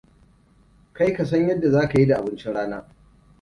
[0.93, 2.85] Kai ka san yadda za ka yi da abincin rana.